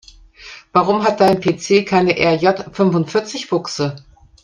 [0.73, 3.97] Warum hat dein PC keine RJ-fünfundvierzig-Buchse?